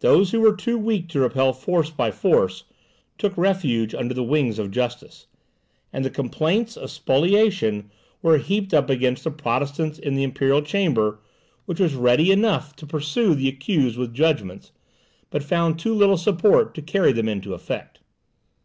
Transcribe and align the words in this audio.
Those 0.00 0.32
who 0.32 0.40
were 0.40 0.56
too 0.56 0.76
weak 0.76 1.08
to 1.10 1.20
repel 1.20 1.52
force 1.52 1.90
by 1.90 2.10
force, 2.10 2.64
took 3.18 3.38
refuge 3.38 3.94
under 3.94 4.12
the 4.12 4.24
wings 4.24 4.58
of 4.58 4.72
justice; 4.72 5.28
and 5.92 6.04
the 6.04 6.10
complaints 6.10 6.76
of 6.76 6.90
spoliation 6.90 7.88
were 8.20 8.38
heaped 8.38 8.74
up 8.74 8.90
against 8.90 9.22
the 9.22 9.30
Protestants 9.30 9.96
in 9.96 10.16
the 10.16 10.24
Imperial 10.24 10.60
Chamber, 10.60 11.20
which 11.66 11.78
was 11.78 11.94
ready 11.94 12.32
enough 12.32 12.74
to 12.74 12.84
pursue 12.84 13.32
the 13.36 13.48
accused 13.48 13.96
with 13.96 14.12
judgments, 14.12 14.72
but 15.30 15.44
found 15.44 15.78
too 15.78 15.94
little 15.94 16.18
support 16.18 16.74
to 16.74 16.82
carry 16.82 17.12
them 17.12 17.28
into 17.28 17.54
effect. 17.54 18.00